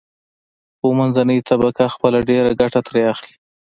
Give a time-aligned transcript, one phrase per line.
[0.77, 3.33] خو منځنۍ طبقه خپله ډېره ګټه ترې اخلي.